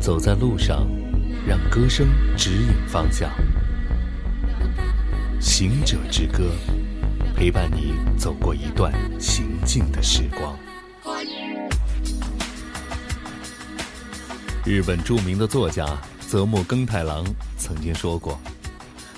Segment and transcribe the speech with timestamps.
[0.00, 0.88] 走在路上，
[1.46, 3.30] 让歌声指引方向。
[5.38, 6.52] 行者之歌，
[7.36, 8.90] 陪伴你走过一段
[9.20, 10.58] 行进的时光。
[14.64, 15.86] 日本著名的作家
[16.26, 17.22] 泽木耕太郎
[17.58, 18.40] 曾经说过：“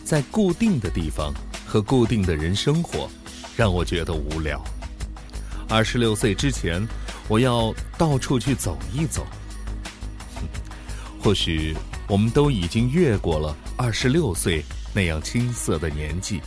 [0.02, 1.32] 在固定的地方
[1.64, 3.08] 和固定的人生活，
[3.56, 4.60] 让我觉得无聊。
[5.68, 6.84] 二十六岁之前，
[7.28, 9.24] 我要到处去走一走。
[11.22, 11.74] 或许
[12.08, 14.62] 我们都已经越过了二十六岁。”
[14.94, 16.38] 那样青涩的年纪，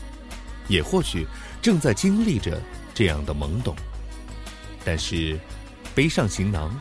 [0.68, 1.26] 也或许
[1.64, 2.62] 正在经历着
[2.94, 3.76] 这样的懵懂。
[4.84, 5.36] 但是，
[5.96, 6.80] 背上行囊，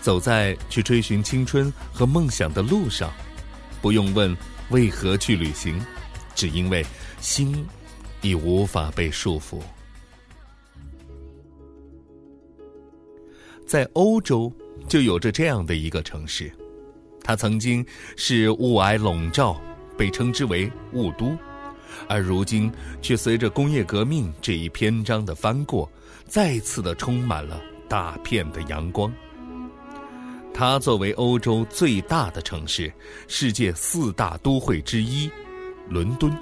[0.00, 3.12] 走在去追寻青春和梦想的路上，
[3.82, 4.34] 不用问
[4.70, 5.78] 为何去旅行，
[6.34, 6.82] 只因为
[7.20, 7.62] 心
[8.22, 9.60] 已无法被束缚。
[13.66, 14.50] 在欧洲，
[14.88, 16.50] 就有着这样的一个城市，
[17.32, 17.82] 它曾经
[18.14, 19.58] 是雾霭笼罩。
[19.96, 21.36] 被称之为雾都，
[22.08, 25.88] 而如今却随着工业革命这一篇章的翻过，
[26.26, 29.12] 再次的充满了大片的阳光。
[30.52, 32.92] 它作为欧洲最大的城市，
[33.28, 35.30] 世界四大都会之一，
[35.88, 36.34] 伦敦，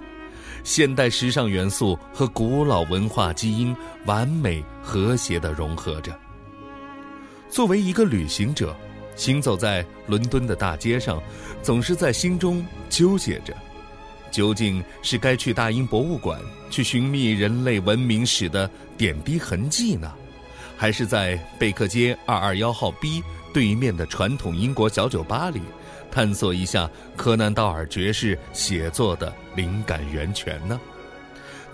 [0.64, 6.18] 现代时尚元素和古老文化基因完美和谐的融合着。
[7.48, 8.74] 作为一个旅行者。
[9.20, 11.22] 行走在伦敦的大街上，
[11.62, 13.54] 总是在心中纠结着：
[14.30, 16.40] 究竟是该去大英博物馆
[16.70, 20.10] 去寻觅人类文明史的点滴痕迹呢，
[20.74, 25.60] 还是在贝克街二二幺号 B 对面的传统英国小酒吧里，
[26.10, 30.80] 探索一下柯南道尔爵士写作的灵感源泉呢？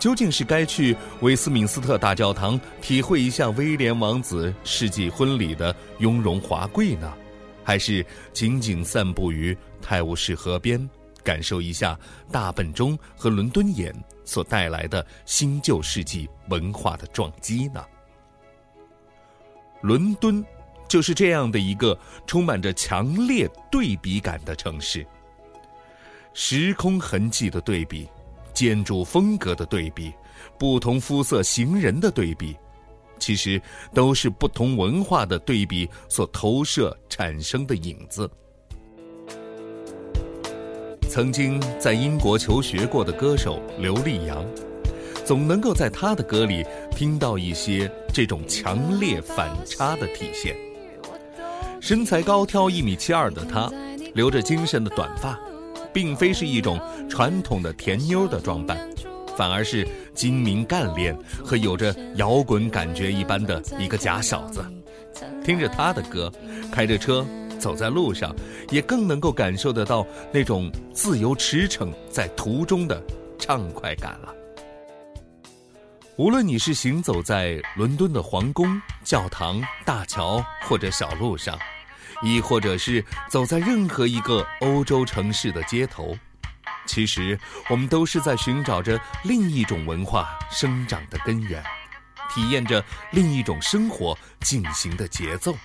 [0.00, 7.14] 究竟是该去威斯敏斯特大教堂体会一下威廉王子世纪婚礼的雍容华贵呢？
[7.66, 10.88] 还是仅仅散步于泰晤士河边，
[11.24, 11.98] 感受一下
[12.30, 13.92] 大笨钟和伦敦眼
[14.24, 17.84] 所带来的新旧世纪文化的撞击呢？
[19.80, 20.44] 伦敦
[20.86, 25.04] 就是这样的一个充满着强烈对比感的城市，
[26.34, 28.08] 时空痕迹的对比，
[28.54, 30.12] 建筑风格的对比，
[30.56, 32.56] 不同肤色行人的对比。
[33.18, 33.60] 其实
[33.94, 38.30] 都是不同文化的对比所投射产生的影子。
[41.08, 44.44] 曾经在英国求学过的歌手刘力扬，
[45.24, 50.54] 总能够在他的歌里听到一些这种强烈反差的体现。
[51.80, 53.70] 身材高挑一米七二的他，
[54.14, 55.38] 留着精神的短发，
[55.92, 56.78] 并非是一种
[57.08, 58.76] 传统的甜妞的装扮。
[59.36, 64.64] 反而是精明干练和有着摇滚感觉一般的一个假小子，
[65.44, 66.32] 听着他的歌，
[66.72, 67.24] 开着车
[67.58, 68.34] 走在路上，
[68.70, 73.02] 也更能够感受得到那种自由驰骋在途中的
[73.38, 74.34] 畅快感了。
[76.16, 81.58] 无论你是行走在伦敦的皇宫、教堂、大桥或者小路上，
[82.22, 86.16] 亦或者是走在任何一个欧洲城市的街头。
[86.86, 87.38] 其实，
[87.68, 91.62] 我们都是在寻找着另一种文化生长的根源，
[92.32, 95.56] 体验着另一种生活进行的节奏。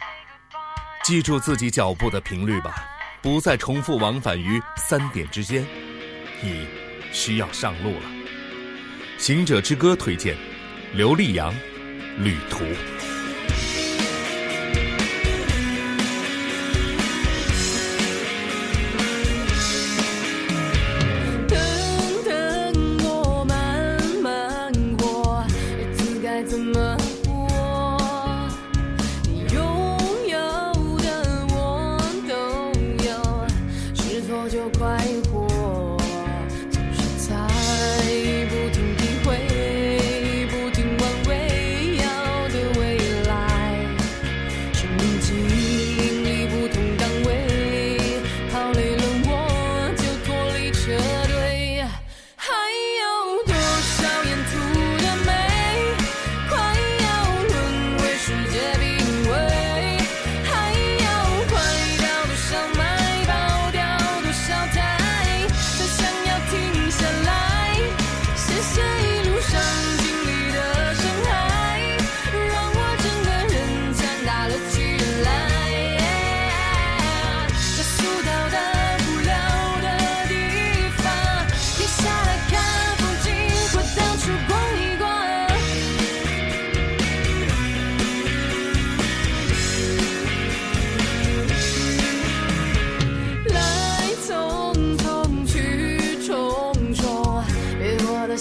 [1.03, 2.85] 记住自己脚步的频率吧，
[3.21, 5.65] 不再重复往返于三点之间。
[6.41, 6.67] 你
[7.11, 8.05] 需要上路了。
[9.17, 10.35] 行者之歌推荐，
[10.93, 11.53] 刘力扬，
[12.17, 12.65] 旅途。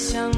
[0.01, 0.30] paixão